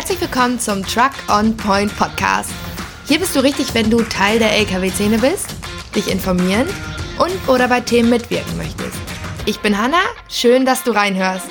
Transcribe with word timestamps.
Herzlich 0.00 0.22
willkommen 0.22 0.58
zum 0.58 0.82
Truck 0.82 1.12
on 1.28 1.54
Point 1.58 1.94
Podcast. 1.94 2.50
Hier 3.06 3.18
bist 3.18 3.36
du 3.36 3.40
richtig, 3.40 3.74
wenn 3.74 3.90
du 3.90 4.00
Teil 4.00 4.38
der 4.38 4.50
LKW-Szene 4.52 5.18
bist, 5.18 5.54
dich 5.94 6.10
informieren 6.10 6.66
und 7.18 7.48
oder 7.50 7.68
bei 7.68 7.80
Themen 7.80 8.08
mitwirken 8.08 8.56
möchtest. 8.56 8.96
Ich 9.44 9.60
bin 9.60 9.76
Hanna, 9.76 10.00
schön, 10.30 10.64
dass 10.64 10.84
du 10.84 10.92
reinhörst. 10.92 11.48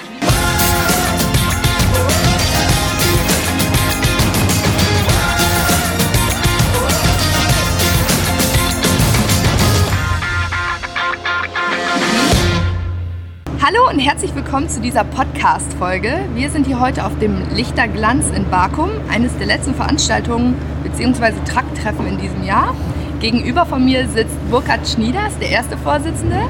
Hallo 13.72 13.88
und 13.88 14.00
herzlich 14.00 14.34
willkommen 14.34 14.68
zu 14.68 14.82
dieser 14.82 15.04
Podcast-Folge. 15.04 16.26
Wir 16.34 16.50
sind 16.50 16.66
hier 16.66 16.80
heute 16.80 17.06
auf 17.06 17.20
dem 17.20 17.38
Lichterglanz 17.54 18.32
in 18.32 18.50
Bakum, 18.50 18.90
eines 19.12 19.38
der 19.38 19.46
letzten 19.46 19.76
Veranstaltungen 19.76 20.56
bzw. 20.82 21.34
Tracktreffen 21.46 22.08
in 22.08 22.18
diesem 22.18 22.44
Jahr. 22.44 22.76
Gegenüber 23.20 23.68
von 23.68 23.86
mir 23.86 24.08
sitzt 24.08 24.34
Burkhard 24.50 24.88
Schnieders, 24.88 25.38
der 25.38 25.52
erste 25.52 25.78
Vorsitzende, 25.78 26.48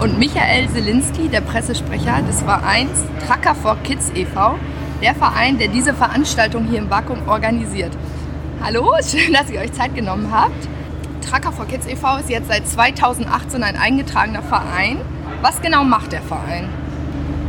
und 0.00 0.18
Michael 0.18 0.70
Selinski, 0.70 1.28
der 1.28 1.42
Pressesprecher 1.42 2.22
des 2.22 2.40
Vereins 2.40 3.04
Tracker 3.26 3.54
for 3.54 3.76
Kids 3.84 4.10
e.V., 4.14 4.54
der 5.02 5.14
Verein, 5.14 5.58
der 5.58 5.68
diese 5.68 5.92
Veranstaltung 5.92 6.64
hier 6.64 6.78
in 6.78 6.88
Bakum 6.88 7.28
organisiert. 7.28 7.92
Hallo, 8.62 8.90
schön, 9.06 9.34
dass 9.34 9.50
ihr 9.50 9.60
euch 9.60 9.74
Zeit 9.74 9.94
genommen 9.94 10.30
habt. 10.32 10.66
Tracker 11.28 11.52
for 11.52 11.66
Kids 11.66 11.86
e.V. 11.86 12.16
ist 12.16 12.30
jetzt 12.30 12.48
seit 12.48 12.66
2018 12.66 13.62
ein 13.62 13.76
eingetragener 13.76 14.42
Verein 14.42 15.02
was 15.44 15.60
genau 15.60 15.84
macht 15.84 16.10
der 16.10 16.22
Verein? 16.22 16.70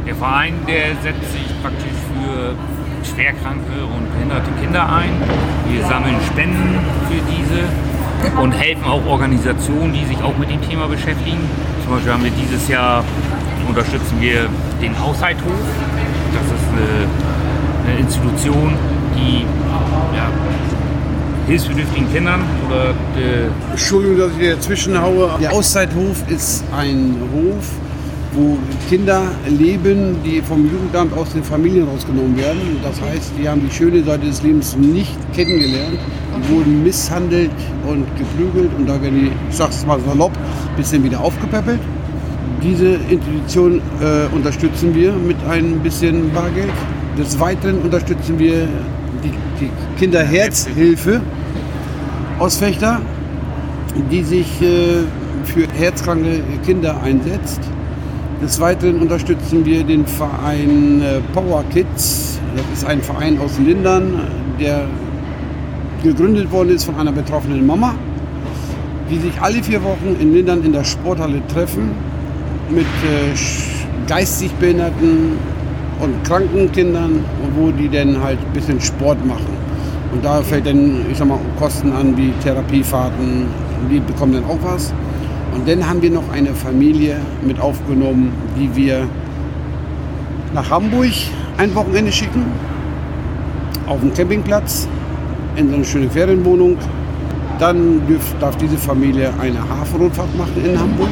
Der 0.05 0.15
Verein, 0.15 0.53
der 0.67 0.95
setzt 1.01 1.31
sich 1.31 1.47
praktisch 1.61 1.95
für 2.11 2.53
schwerkranke 3.09 3.85
und 3.85 4.11
behinderte 4.11 4.51
Kinder 4.61 4.83
ein. 4.93 5.11
Wir 5.69 5.81
sammeln 5.87 6.17
Spenden 6.27 6.77
für 7.07 7.21
diese 7.31 8.41
und 8.41 8.51
helfen 8.51 8.83
auch 8.83 9.05
Organisationen, 9.05 9.93
die 9.93 10.03
sich 10.03 10.21
auch 10.21 10.37
mit 10.37 10.51
dem 10.51 10.61
Thema 10.61 10.87
beschäftigen. 10.87 11.39
Zum 11.83 11.93
Beispiel 11.93 12.11
haben 12.11 12.23
wir 12.25 12.31
dieses 12.31 12.67
Jahr 12.67 13.01
unterstützen 13.65 14.19
wir 14.19 14.49
den 14.81 14.93
Aushalthof. 14.97 15.63
Das 16.33 16.45
ist 16.45 16.67
eine, 16.73 17.91
eine 17.91 17.99
Institution, 18.01 18.73
die 19.15 19.45
ja, 20.15 20.27
hilfsbedürftigen 21.47 22.11
Kindern 22.11 22.41
oder 22.67 22.93
Entschuldigung, 23.71 24.17
dass 24.17 24.31
ich 24.31 24.37
hier 24.39 24.55
dazwischen 24.55 25.01
haue. 25.01 25.29
Der 25.39 25.53
Auszeithof 25.53 26.29
ist 26.29 26.63
ein 26.75 27.15
Hof, 27.33 27.69
wo 28.35 28.57
Kinder 28.89 29.23
leben, 29.47 30.17
die 30.23 30.41
vom 30.41 30.69
Jugendamt 30.69 31.13
aus 31.17 31.33
den 31.33 31.43
Familien 31.43 31.87
rausgenommen 31.87 32.37
werden. 32.37 32.77
Das 32.83 33.01
heißt, 33.01 33.31
die 33.39 33.47
haben 33.47 33.61
die 33.67 33.73
schöne 33.73 34.03
Seite 34.03 34.25
des 34.25 34.43
Lebens 34.43 34.75
nicht 34.75 35.15
kennengelernt, 35.33 35.99
wurden 36.49 36.83
misshandelt 36.83 37.51
und 37.87 38.05
geprügelt 38.17 38.71
und 38.77 38.87
da 38.87 39.01
werden 39.01 39.19
die, 39.19 39.31
ich 39.49 39.55
sag's 39.55 39.85
mal 39.85 39.99
salopp, 40.01 40.33
ein 40.33 40.75
bisschen 40.75 41.03
wieder 41.03 41.19
aufgepäppelt. 41.21 41.79
Diese 42.61 42.95
Institution 43.09 43.81
äh, 44.01 44.33
unterstützen 44.35 44.93
wir 44.95 45.13
mit 45.13 45.37
ein 45.47 45.79
bisschen 45.79 46.31
Bargeld. 46.33 46.73
Des 47.17 47.39
Weiteren 47.39 47.79
unterstützen 47.79 48.37
wir 48.39 48.67
die, 49.23 49.31
die 49.59 49.69
Kinderherzhilfe 49.97 51.21
aus 52.39 52.57
Fechter, 52.57 53.01
die 54.11 54.23
sich 54.23 54.61
äh, 54.61 55.03
für 55.45 55.67
herzkranke 55.73 56.41
Kinder 56.65 57.01
einsetzt. 57.01 57.61
Des 58.45 58.59
Weiteren 58.59 58.99
unterstützen 58.99 59.65
wir 59.65 59.83
den 59.83 60.05
Verein 60.05 61.01
äh, 61.01 61.19
Power 61.33 61.63
Kids. 61.71 62.39
Das 62.55 62.77
ist 62.77 62.85
ein 62.85 63.01
Verein 63.01 63.39
aus 63.39 63.57
Lindern, 63.57 64.19
der 64.59 64.85
gegründet 66.03 66.51
worden 66.51 66.69
ist 66.69 66.83
von 66.83 66.95
einer 66.95 67.11
betroffenen 67.11 67.65
Mama, 67.65 67.95
die 69.09 69.17
sich 69.17 69.41
alle 69.41 69.63
vier 69.63 69.83
Wochen 69.83 70.15
in 70.19 70.31
Lindern 70.31 70.63
in 70.63 70.73
der 70.73 70.83
Sporthalle 70.83 71.41
treffen 71.47 71.89
mit 72.69 72.85
äh, 72.85 73.35
geistig 74.07 74.51
Behinderten 74.59 75.39
und 75.99 76.23
kranken 76.23 76.71
Kindern, 76.71 77.25
wo 77.55 77.71
die 77.71 77.89
dann 77.89 78.21
halt 78.21 78.37
ein 78.37 78.53
bisschen 78.53 78.79
Sport 78.79 79.25
machen. 79.25 79.57
Und 80.13 80.23
da 80.23 80.43
fällt 80.43 80.67
dann, 80.67 81.03
ich 81.11 81.17
sag 81.17 81.27
mal, 81.27 81.39
Kosten 81.57 81.91
an 81.93 82.15
wie 82.15 82.31
Therapiefahrten, 82.43 83.47
die 83.89 83.99
bekommen 84.01 84.33
dann 84.33 84.45
auch 84.45 84.59
was. 84.61 84.93
Und 85.55 85.67
dann 85.67 85.87
haben 85.87 86.01
wir 86.01 86.11
noch 86.11 86.29
eine 86.31 86.53
Familie 86.53 87.17
mit 87.41 87.59
aufgenommen, 87.59 88.33
die 88.59 88.75
wir 88.75 89.07
nach 90.53 90.69
Hamburg 90.69 91.13
ein 91.57 91.73
Wochenende 91.73 92.11
schicken, 92.11 92.45
auf 93.87 94.01
dem 94.01 94.13
Campingplatz, 94.13 94.87
in 95.55 95.69
so 95.69 95.75
eine 95.75 95.85
schöne 95.85 96.09
Ferienwohnung. 96.09 96.77
Dann 97.57 98.05
dürf, 98.05 98.35
darf 98.41 98.57
diese 98.57 98.77
Familie 98.77 99.31
eine 99.39 99.57
Hafenrundfahrt 99.59 100.37
machen 100.37 100.65
in 100.65 100.77
Hamburg 100.77 101.09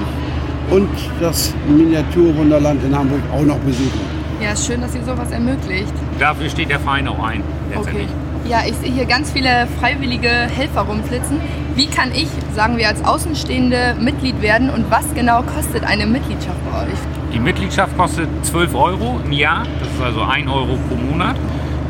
und 0.72 0.90
das 1.22 1.54
Miniaturwunderland 1.70 2.84
in 2.84 2.98
Hamburg 2.98 3.22
auch 3.34 3.44
noch 3.44 3.60
besuchen. 3.60 4.02
Ja, 4.42 4.54
schön, 4.58 4.82
dass 4.82 4.94
ihr 4.94 5.04
sowas 5.06 5.32
ermöglicht. 5.32 5.94
Dafür 6.20 6.50
steht 6.50 6.70
der 6.70 6.82
Verein 6.82 7.08
auch 7.08 7.24
ein, 7.24 7.42
letztendlich. 7.70 8.08
Okay. 8.08 8.33
Ja, 8.50 8.64
ich 8.68 8.76
sehe 8.76 8.92
hier 8.92 9.06
ganz 9.06 9.32
viele 9.32 9.68
freiwillige 9.80 10.28
Helfer 10.28 10.82
rumflitzen. 10.82 11.40
Wie 11.76 11.88
kann 11.88 12.12
ich, 12.14 12.28
sagen 12.54 12.76
wir 12.78 12.90
als 12.90 13.02
Außenstehende, 13.04 13.96
Mitglied 14.00 14.40
werden 14.42 14.70
und 14.70 14.92
was 14.92 15.06
genau 15.16 15.44
kostet 15.44 15.86
eine 15.86 16.06
Mitgliedschaft 16.06 16.58
bei 16.70 16.84
euch? 16.84 17.00
Die 17.34 17.40
Mitgliedschaft 17.40 17.98
kostet 17.98 18.28
12 18.44 18.76
Euro 18.76 19.22
im 19.24 19.32
Jahr, 19.32 19.64
das 19.80 19.88
ist 19.88 20.02
also 20.02 20.24
1 20.24 20.52
Euro 20.52 20.78
pro 20.90 20.96
Monat. 20.96 21.38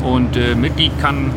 Und 0.04 0.36
äh, 0.36 0.54
Mitglied 0.54 0.92
kann 1.00 1.32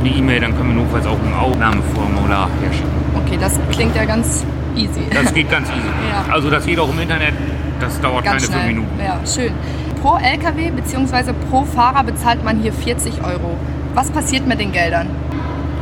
eine 0.00 0.08
E-Mail, 0.08 0.40
dann 0.40 0.56
können 0.56 0.74
wir 0.74 0.82
notfalls 0.82 1.06
auch 1.06 1.18
ein 1.18 1.34
Aufnahmeformular 1.34 2.48
herschicken. 2.60 2.90
Okay, 3.24 3.38
das 3.40 3.58
klingt 3.70 3.94
ja 3.94 4.04
ganz 4.04 4.44
easy. 4.74 5.02
Das 5.12 5.32
geht 5.32 5.48
ganz 5.50 5.68
easy. 5.68 5.78
ja. 6.10 6.24
Also 6.32 6.50
das 6.50 6.66
geht 6.66 6.78
auch 6.78 6.90
im 6.90 6.98
Internet, 6.98 7.34
das 7.80 8.00
dauert 8.00 8.24
ganz 8.24 8.42
keine 8.42 8.46
schnell. 8.46 8.58
fünf 8.58 8.68
Minuten. 8.74 8.90
Ja, 8.98 9.20
schön. 9.26 9.52
Pro 10.00 10.16
LKW 10.16 10.70
bzw. 10.70 11.32
pro 11.48 11.64
Fahrer 11.64 12.02
bezahlt 12.02 12.42
man 12.44 12.60
hier 12.60 12.72
40 12.72 13.24
Euro. 13.24 13.56
Was 13.94 14.10
passiert 14.10 14.46
mit 14.46 14.58
den 14.58 14.72
Geldern? 14.72 15.08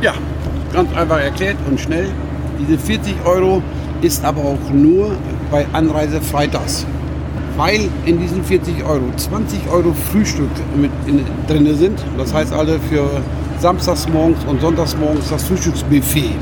Ja, 0.01 0.13
ganz 0.73 0.95
einfach 0.95 1.19
erklärt 1.19 1.57
und 1.67 1.79
schnell. 1.79 2.09
Diese 2.59 2.77
40 2.77 3.15
Euro 3.25 3.63
ist 4.01 4.23
aber 4.23 4.41
auch 4.41 4.69
nur 4.71 5.15
bei 5.49 5.65
Anreise 5.73 6.21
freitags 6.21 6.85
weil 7.57 7.89
in 8.05 8.19
diesen 8.19 8.43
40 8.43 8.83
Euro 8.85 9.03
20 9.15 9.59
Euro 9.71 9.93
Frühstück 10.11 10.49
mit 10.75 10.91
drin 11.47 11.75
sind. 11.75 11.99
Das 12.17 12.33
heißt 12.33 12.53
also 12.53 12.73
für 12.89 13.07
samstags 13.59 14.07
morgens 14.09 14.43
und 14.45 14.61
sonntags 14.61 14.95
morgens 14.97 15.29
das 15.29 15.43
Frühstücksbuffet, 15.43 16.35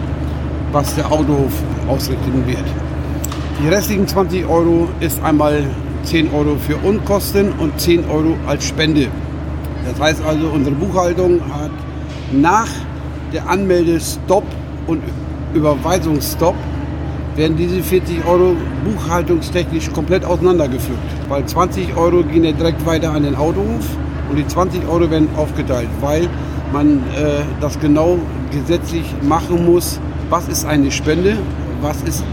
was 0.71 0.95
der 0.95 1.11
Autohof 1.11 1.51
ausrichten 1.87 2.43
wird. 2.45 2.65
Die 3.61 3.67
restlichen 3.67 4.07
20 4.07 4.45
Euro 4.47 4.87
ist 4.99 5.21
einmal 5.23 5.63
10 6.03 6.31
Euro 6.33 6.55
für 6.55 6.77
Unkosten 6.77 7.51
und 7.59 7.79
10 7.79 8.09
Euro 8.09 8.35
als 8.47 8.65
Spende. 8.65 9.07
Das 9.85 9.99
heißt 9.99 10.23
also, 10.25 10.47
unsere 10.47 10.75
Buchhaltung 10.75 11.41
hat 11.53 11.71
nach 12.31 12.69
der 13.33 13.47
Anmeldestopp 13.49 14.45
und 14.87 15.01
Überweisungsstopp 15.53 16.55
werden 17.35 17.57
diese 17.57 17.81
40 17.81 18.25
Euro 18.25 18.55
buchhaltungstechnisch 18.83 19.91
komplett 19.91 20.25
auseinandergeführt. 20.25 20.97
Weil 21.27 21.45
20 21.45 21.95
Euro 21.95 22.23
gehen 22.23 22.43
ja 22.43 22.51
direkt 22.51 22.85
weiter 22.85 23.11
an 23.11 23.23
den 23.23 23.35
Autohof 23.35 23.85
und 24.29 24.37
die 24.37 24.47
20 24.47 24.87
Euro 24.87 25.09
werden 25.09 25.27
aufgeteilt, 25.35 25.89
weil 26.01 26.27
man 26.71 26.97
äh, 26.97 27.43
das 27.61 27.79
genau 27.79 28.19
gesetzlich 28.51 29.05
machen 29.21 29.65
muss. 29.65 29.99
Was 30.29 30.47
ist 30.47 30.65
eine 30.65 30.91
Spende? 30.91 31.37
Was 31.81 32.01
ist 32.03 32.23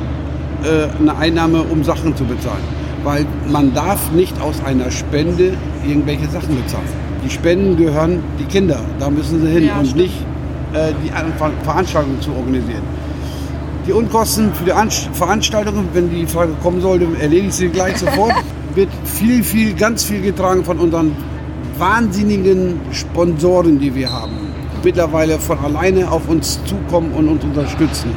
äh, 0.64 0.88
eine 1.00 1.16
Einnahme, 1.16 1.62
um 1.62 1.84
Sachen 1.84 2.14
zu 2.16 2.24
bezahlen? 2.24 2.62
Weil 3.04 3.26
man 3.50 3.72
darf 3.74 4.12
nicht 4.12 4.40
aus 4.40 4.62
einer 4.64 4.90
Spende 4.90 5.52
irgendwelche 5.86 6.28
Sachen 6.28 6.60
bezahlen. 6.62 6.88
Die 7.24 7.30
Spenden 7.30 7.76
gehören 7.76 8.22
die 8.38 8.44
Kinder, 8.44 8.80
da 8.98 9.10
müssen 9.10 9.40
sie 9.40 9.48
hin 9.48 9.66
ja, 9.66 9.78
und 9.78 9.86
stimmt. 9.86 10.02
nicht 10.02 10.14
äh, 10.74 10.92
die 11.04 11.10
Veranstaltung 11.64 12.20
zu 12.20 12.30
organisieren. 12.32 12.82
Die 13.86 13.92
Unkosten 13.92 14.52
für 14.52 14.64
die 14.64 14.72
Veranstaltung, 15.12 15.88
wenn 15.92 16.10
die 16.10 16.26
Frage 16.26 16.52
kommen 16.60 16.80
sollte, 16.80 17.06
erledige 17.20 17.48
ich 17.48 17.54
sie 17.54 17.68
gleich 17.68 17.96
sofort. 17.98 18.34
Wird 18.74 18.90
viel, 19.04 19.44
viel, 19.44 19.74
ganz 19.74 20.04
viel 20.04 20.20
getragen 20.20 20.64
von 20.64 20.78
unseren 20.78 21.16
wahnsinnigen 21.78 22.80
Sponsoren, 22.90 23.78
die 23.78 23.94
wir 23.94 24.12
haben. 24.12 24.52
Mittlerweile 24.82 25.38
von 25.38 25.58
alleine 25.60 26.10
auf 26.10 26.28
uns 26.28 26.58
zukommen 26.64 27.12
und 27.12 27.28
uns 27.28 27.44
unterstützen. 27.44 28.10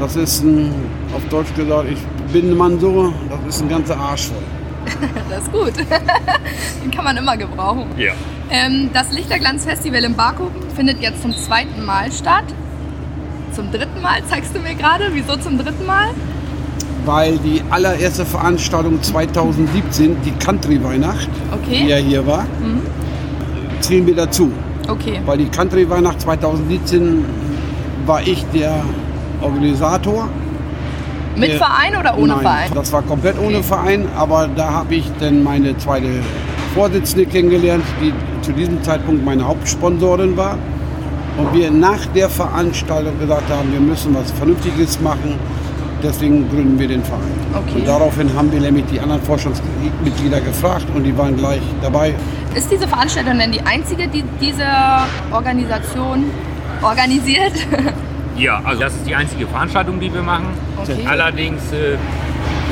Das 0.00 0.16
ist 0.16 0.42
ein, 0.42 0.72
auf 1.14 1.24
Deutsch 1.28 1.54
gesagt, 1.54 1.88
ich 1.90 2.32
bin 2.32 2.50
ein 2.50 2.56
Mann 2.56 2.80
so, 2.80 3.12
das 3.28 3.54
ist 3.54 3.62
ein 3.62 3.68
ganzer 3.68 3.98
Arsch 3.98 4.28
voll. 4.28 5.08
das 5.28 5.42
ist 5.42 5.52
gut. 5.52 5.72
Den 6.82 6.90
kann 6.90 7.04
man 7.04 7.16
immer 7.16 7.36
gebrauchen. 7.36 7.86
Ja. 7.96 8.12
Ähm, 8.50 8.90
das 8.94 9.12
Lichterglanz-Festival 9.12 10.04
in 10.04 10.14
Baku 10.14 10.44
findet 10.74 11.00
jetzt 11.00 11.20
zum 11.20 11.34
zweiten 11.36 11.84
Mal 11.84 12.10
statt. 12.12 12.44
Zum 13.58 13.72
dritten 13.72 14.00
Mal, 14.00 14.22
zeigst 14.30 14.54
du 14.54 14.60
mir 14.60 14.76
gerade. 14.76 15.06
Wieso 15.14 15.36
zum 15.36 15.58
dritten 15.58 15.84
Mal? 15.84 16.10
Weil 17.04 17.38
die 17.38 17.60
allererste 17.70 18.24
Veranstaltung 18.24 19.02
2017, 19.02 20.16
die 20.24 20.30
Country-Weihnacht, 20.30 21.28
Okay. 21.50 21.80
die 21.82 21.88
ja 21.88 21.96
hier 21.96 22.24
war, 22.24 22.46
zählen 23.80 24.06
wir 24.06 24.14
dazu. 24.14 24.52
Okay. 24.86 25.20
Weil 25.26 25.38
die 25.38 25.48
Country-Weihnacht 25.48 26.20
2017 26.20 27.24
war 28.06 28.20
ich 28.24 28.44
der 28.54 28.76
Organisator. 29.40 30.28
Mit 31.34 31.50
Der- 31.50 31.58
Verein 31.58 31.96
oder 31.98 32.16
ohne 32.16 32.34
Nein, 32.34 32.42
Verein? 32.42 32.70
Das 32.76 32.92
war 32.92 33.02
komplett 33.02 33.40
ohne 33.40 33.56
Okay. 33.56 33.62
Verein, 33.64 34.06
aber 34.16 34.48
da 34.54 34.70
habe 34.70 34.94
ich 34.94 35.10
dann 35.18 35.42
meine 35.42 35.76
zweite 35.78 36.06
Vorsitzende 36.76 37.26
kennengelernt, 37.26 37.82
die 38.00 38.12
zu 38.40 38.52
diesem 38.52 38.80
Zeitpunkt 38.84 39.24
meine 39.24 39.44
Hauptsponsorin 39.44 40.36
war. 40.36 40.56
Und 41.38 41.54
wir 41.54 41.70
nach 41.70 42.04
der 42.14 42.28
Veranstaltung 42.28 43.18
gesagt 43.18 43.48
haben, 43.48 43.72
wir 43.72 43.80
müssen 43.80 44.14
was 44.14 44.30
Vernünftiges 44.32 45.00
machen. 45.00 45.38
Deswegen 46.02 46.48
gründen 46.48 46.78
wir 46.78 46.88
den 46.88 47.02
Verein. 47.02 47.22
Okay. 47.54 47.80
Und 47.80 47.88
daraufhin 47.88 48.32
haben 48.34 48.52
wir 48.52 48.60
nämlich 48.60 48.84
die 48.86 49.00
anderen 49.00 49.22
Vorstandsmitglieder 49.22 50.40
gefragt 50.40 50.86
und 50.94 51.04
die 51.04 51.16
waren 51.16 51.36
gleich 51.36 51.62
dabei. 51.82 52.14
Ist 52.54 52.70
diese 52.70 52.86
Veranstaltung 52.86 53.38
denn 53.38 53.52
die 53.52 53.60
einzige, 53.62 54.08
die 54.08 54.24
diese 54.40 54.66
Organisation 55.32 56.24
organisiert? 56.82 57.52
Ja, 58.38 58.60
also 58.62 58.82
das 58.82 58.94
ist 58.94 59.04
die 59.04 59.16
einzige 59.16 59.48
Veranstaltung, 59.48 59.98
die 59.98 60.14
wir 60.14 60.22
machen. 60.22 60.46
Okay. 60.80 61.04
Allerdings 61.06 61.72
äh, 61.72 61.98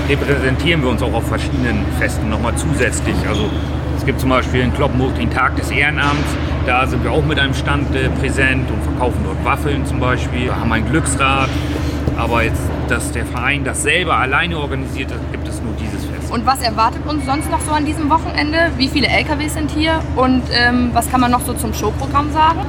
repräsentieren 0.09 0.81
wir 0.83 0.91
uns 0.91 1.03
auch 1.03 1.13
auf 1.13 1.27
verschiedenen 1.27 1.85
Festen 1.99 2.29
nochmal 2.29 2.55
zusätzlich. 2.55 3.17
Also 3.29 3.51
es 3.97 4.07
gibt 4.07 4.21
zum 4.21 4.31
Beispiel 4.31 4.61
in 4.61 4.73
Kloppenburg 4.73 5.17
den 5.17 5.29
Tag 5.29 5.57
des 5.57 5.73
Ehrenamts. 5.73 6.29
Da 6.67 6.85
sind 6.85 7.05
wir 7.05 7.13
auch 7.13 7.25
mit 7.25 7.39
einem 7.39 7.55
Stand 7.55 7.95
äh, 7.95 8.09
präsent 8.09 8.69
und 8.73 8.83
verkaufen 8.83 9.21
dort 9.23 9.45
Waffeln 9.45 9.87
zum 9.87 10.01
Beispiel. 10.01 10.47
Wir 10.47 10.59
haben 10.59 10.73
ein 10.73 10.85
Glücksrad. 10.85 11.49
Aber 12.19 12.43
jetzt, 12.43 12.63
dass 12.89 13.13
der 13.13 13.25
Verein 13.25 13.63
das 13.63 13.85
selber 13.85 14.17
alleine 14.17 14.59
organisiert, 14.59 15.13
hat, 15.13 15.21
gibt 15.31 15.47
es 15.47 15.63
nur 15.63 15.75
dieses 15.75 16.05
Fest. 16.07 16.33
Und 16.33 16.45
was 16.45 16.61
erwartet 16.63 17.07
uns 17.07 17.25
sonst 17.25 17.49
noch 17.53 17.61
so 17.61 17.71
an 17.71 17.85
diesem 17.85 18.11
Wochenende? 18.11 18.73
Wie 18.79 18.89
viele 18.89 19.07
LKWs 19.07 19.55
sind 19.55 19.71
hier? 19.71 20.03
Und 20.17 20.43
ähm, 20.51 20.91
was 20.93 21.09
kann 21.09 21.21
man 21.21 21.31
noch 21.31 21.43
so 21.43 21.55
zum 21.55 21.73
Showprogramm 21.73 22.33
sagen? 22.33 22.61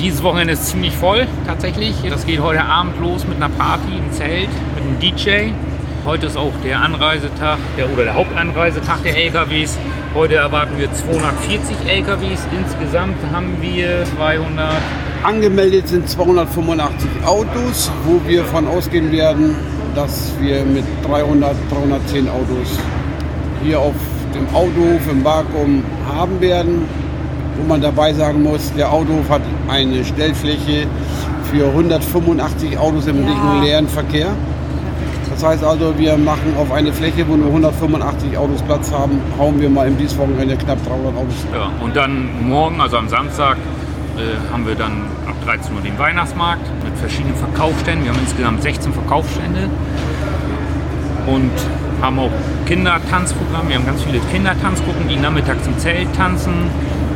Dieses 0.00 0.22
Wochenende 0.22 0.52
ist 0.52 0.66
ziemlich 0.66 0.94
voll 0.94 1.26
tatsächlich. 1.46 1.94
Das 2.10 2.26
geht 2.26 2.42
heute 2.42 2.62
Abend 2.62 3.00
los 3.00 3.26
mit 3.26 3.36
einer 3.36 3.48
Party 3.48 3.96
im 3.96 4.12
Zelt, 4.12 4.50
mit 4.74 4.84
einem 4.84 5.00
DJ. 5.00 5.52
Heute 6.06 6.26
ist 6.26 6.36
auch 6.36 6.52
der 6.62 6.80
Anreisetag 6.80 7.58
der, 7.76 7.92
oder 7.92 8.04
der 8.04 8.14
Hauptanreisetag 8.14 9.02
der 9.02 9.16
LKWs. 9.16 9.76
Heute 10.14 10.36
erwarten 10.36 10.78
wir 10.78 10.86
240 10.92 11.76
LKWs. 11.84 12.46
Insgesamt 12.56 13.16
haben 13.32 13.56
wir 13.60 14.04
200. 14.16 14.76
Angemeldet 15.24 15.88
sind 15.88 16.08
285 16.08 17.10
Autos, 17.26 17.90
wo 18.04 18.20
wir 18.24 18.44
von 18.44 18.68
ausgehen 18.68 19.10
werden, 19.10 19.56
dass 19.96 20.32
wir 20.38 20.64
mit 20.64 20.84
300, 21.08 21.56
310 21.72 22.28
Autos 22.28 22.78
hier 23.64 23.80
auf 23.80 23.94
dem 24.32 24.46
Autohof 24.54 25.10
im 25.10 25.24
Vakuum 25.24 25.82
haben 26.08 26.40
werden. 26.40 26.88
Wo 27.56 27.66
man 27.66 27.80
dabei 27.80 28.12
sagen 28.14 28.44
muss, 28.44 28.72
der 28.74 28.92
Autohof 28.92 29.28
hat 29.28 29.42
eine 29.68 30.04
Stellfläche 30.04 30.86
für 31.50 31.66
185 31.66 32.78
Autos 32.78 33.08
im 33.08 33.26
Ja. 33.26 33.32
regulären 33.32 33.88
Verkehr. 33.88 34.28
Das 35.36 35.44
heißt 35.44 35.64
also, 35.64 35.92
wir 35.98 36.16
machen 36.16 36.56
auf 36.56 36.72
eine 36.72 36.94
Fläche, 36.94 37.28
wo 37.28 37.36
nur 37.36 37.48
185 37.48 38.38
Autos 38.38 38.62
Platz 38.62 38.90
haben, 38.90 39.20
hauen 39.38 39.60
wir 39.60 39.68
mal 39.68 39.86
im 39.86 39.98
dieses 39.98 40.16
Wochenende 40.16 40.56
knapp 40.56 40.78
300 40.86 41.14
Autos. 41.14 41.46
Ja, 41.52 41.70
und 41.84 41.94
dann 41.94 42.48
morgen, 42.48 42.80
also 42.80 42.96
am 42.96 43.06
Samstag, 43.10 43.58
äh, 44.16 44.50
haben 44.50 44.66
wir 44.66 44.74
dann 44.76 45.02
ab 45.26 45.34
13 45.44 45.74
Uhr 45.74 45.82
den 45.82 45.98
Weihnachtsmarkt 45.98 46.62
mit 46.82 46.96
verschiedenen 46.96 47.34
Verkaufsständen. 47.34 48.04
Wir 48.04 48.12
haben 48.12 48.20
insgesamt 48.20 48.62
16 48.62 48.94
Verkaufsstände 48.94 49.68
und 51.26 51.52
haben 52.00 52.18
auch 52.18 52.30
Kindertanzprogramm. 52.64 53.68
Wir 53.68 53.76
haben 53.76 53.84
ganz 53.84 54.02
viele 54.04 54.20
Kindertanzgruppen, 54.32 55.06
die 55.06 55.16
nachmittags 55.16 55.66
im 55.66 55.78
Zelt 55.78 56.14
tanzen 56.16 56.54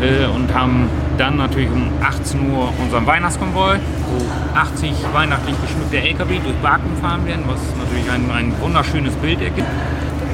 äh, 0.03 0.27
und 0.27 0.53
haben 0.53 0.91
dann 1.21 1.37
natürlich 1.37 1.71
um 1.71 1.87
18 2.03 2.51
Uhr 2.51 2.73
unseren 2.83 3.07
Weihnachtskonvoi, 3.07 3.77
wo 4.09 4.59
80 4.59 4.93
weihnachtlich 5.13 5.55
geschmückte 5.61 5.99
LKW 5.99 6.39
durch 6.43 6.57
Bakum 6.63 6.97
fahren 7.01 7.27
werden, 7.27 7.45
was 7.47 7.61
natürlich 7.79 8.11
ein, 8.11 8.31
ein 8.31 8.53
wunderschönes 8.61 9.15
Bild 9.17 9.41
ergibt. 9.43 9.69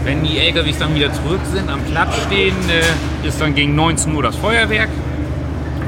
Wenn 0.05 0.23
die 0.23 0.39
LKWs 0.39 0.79
dann 0.79 0.95
wieder 0.95 1.13
zurück 1.13 1.41
sind, 1.53 1.69
am 1.69 1.81
Platz 1.91 2.15
stehen, 2.27 2.55
äh, 2.71 3.27
ist 3.27 3.41
dann 3.41 3.55
gegen 3.57 3.75
19 3.75 4.15
Uhr 4.15 4.23
das 4.23 4.37
Feuerwerk. 4.37 4.89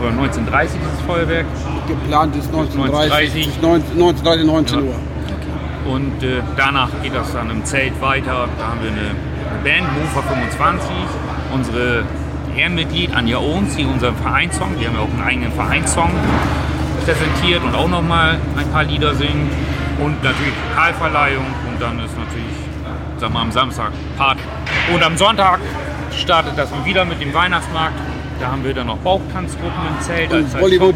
Oder 0.01 0.11
19.30 0.11 0.65
ist 0.65 0.75
das 0.97 1.07
Feuerwerk. 1.07 1.47
Geplant 1.87 2.35
ist 2.35 2.47
1930, 2.49 3.47
19:30. 3.63 3.63
19, 3.63 3.99
19, 3.99 4.47
19 4.47 4.79
Ja. 4.79 4.85
Uhr. 4.85 5.95
Und 5.95 6.23
äh, 6.25 6.43
danach 6.57 6.91
geht 7.03 7.15
das 7.15 7.33
dann 7.33 7.51
im 7.51 7.65
Zelt 7.65 8.01
weiter. 8.01 8.49
Da 8.59 8.67
haben 8.67 8.81
wir 8.83 8.91
eine, 8.91 9.01
eine 9.01 9.63
Band, 9.63 9.87
Mofa 9.95 10.23
25, 10.23 10.91
unsere 11.55 12.03
Ehrenmitglied 12.59 13.15
Anja 13.15 13.39
Ohns, 13.39 13.77
die 13.77 13.85
unseren 13.85 14.17
Vereinssong, 14.17 14.75
die 14.81 14.87
haben 14.87 14.95
ja 14.95 15.01
auch 15.01 15.09
einen 15.09 15.23
eigenen 15.23 15.53
Vereinssong 15.53 16.11
präsentiert 17.05 17.63
und 17.63 17.75
auch 17.75 17.89
nochmal 17.89 18.39
ein 18.57 18.69
paar 18.71 18.85
Lieder 18.85 19.15
singen. 19.15 19.51
Und 19.99 20.23
natürlich 20.23 20.53
Pokalverleihung 20.69 21.47
und 21.69 21.81
dann 21.81 21.99
ist 21.99 22.17
natürlich, 22.17 22.55
sagen 23.19 23.33
wir 23.35 23.41
am 23.41 23.51
Samstag, 23.51 23.91
Party. 24.17 24.43
Und 24.95 25.03
am 25.03 25.17
Sonntag 25.17 25.59
startet 26.17 26.53
das 26.57 26.71
dann 26.71 26.85
wieder 26.85 27.05
mit 27.05 27.21
dem 27.21 27.35
Weihnachtsmarkt. 27.35 27.99
Da 28.41 28.53
haben 28.53 28.63
wir 28.63 28.73
dann 28.73 28.87
noch 28.87 28.99
Bauchtanzgruppen 28.99 29.81
im 29.89 30.01
Zelt 30.01 30.33
Und 30.33 30.45
als, 30.45 30.55
Bollywood. 30.55 30.95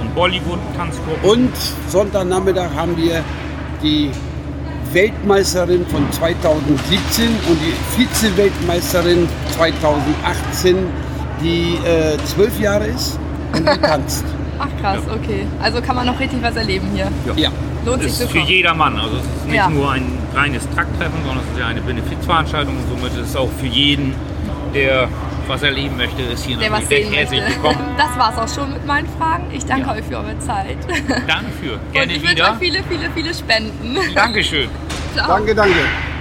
Und 0.00 0.14
Bollywood-Tanzgruppen. 0.14 1.30
Und 1.30 1.56
Sonntagnachmittag 1.88 2.74
haben 2.76 2.94
wir 2.98 3.24
die 3.82 4.10
Weltmeisterin 4.92 5.86
von 5.86 6.10
2017 6.12 7.26
und 7.48 7.58
die 7.60 7.74
Vize-Weltmeisterin 7.96 9.28
2018, 9.56 10.76
die 11.42 11.78
äh, 11.86 12.16
zwölf 12.26 12.58
Jahre 12.60 12.86
ist 12.86 13.18
und 13.52 13.60
die 13.68 13.78
tanzt. 13.80 14.24
Ach 14.58 14.68
krass, 14.80 15.00
okay. 15.12 15.46
Also 15.62 15.80
kann 15.80 15.96
man 15.96 16.06
noch 16.06 16.18
richtig 16.20 16.40
was 16.42 16.54
erleben 16.56 16.88
hier. 16.94 17.08
Ja. 17.36 17.50
Lohnt 17.84 18.02
sich 18.02 18.12
ist 18.12 18.20
zu 18.20 18.28
für 18.28 18.38
jedermann. 18.38 18.96
Also 18.96 19.16
es 19.16 19.22
ist 19.24 19.46
nicht 19.46 19.56
Ja. 19.56 19.68
nur 19.68 19.90
ein 19.90 20.04
reines 20.34 20.62
Trakttreffen, 20.74 21.18
sondern 21.26 21.44
es 21.44 21.52
ist 21.52 21.58
ja 21.58 21.66
eine 21.66 21.80
Benefizveranstaltung 21.80 22.76
und 22.76 22.88
somit 22.88 23.12
ist 23.20 23.30
es 23.30 23.36
auch 23.36 23.48
für 23.58 23.66
jeden, 23.66 24.14
der 24.72 25.08
was 25.52 25.62
erleben 25.62 25.96
möchte, 25.98 26.22
ist 26.22 26.44
hier 26.46 26.56
Der 26.56 26.72
recht 26.72 26.90
möchte. 26.90 27.14
herzlich 27.14 27.42
willkommen. 27.46 27.78
Das 27.98 28.18
war's 28.18 28.38
auch 28.38 28.54
schon 28.62 28.72
mit 28.72 28.86
meinen 28.86 29.06
Fragen. 29.18 29.44
Ich 29.52 29.64
danke 29.66 29.86
Ja. 29.88 29.92
euch 29.94 30.04
für 30.04 30.16
eure 30.16 30.38
Zeit. 30.38 30.78
Danke 31.26 31.50
für. 31.60 31.72
Und 31.74 31.92
Gerne 31.92 32.12
ich 32.14 32.22
wünsche 32.26 32.42
euch 32.42 32.58
viele, 32.58 32.82
viele, 32.88 33.10
viele 33.14 33.34
Spenden. 33.34 33.98
Dankeschön. 34.14 34.68
Ciao. 35.14 35.28
Danke, 35.28 35.54
danke. 35.54 36.11